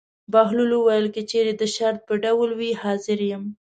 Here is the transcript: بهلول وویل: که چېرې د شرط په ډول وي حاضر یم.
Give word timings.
بهلول 0.31 0.71
وویل: 0.75 1.05
که 1.15 1.21
چېرې 1.31 1.53
د 1.57 1.63
شرط 1.75 1.99
په 2.07 2.13
ډول 2.23 2.49
وي 2.59 2.71
حاضر 2.81 3.19
یم. 3.31 3.43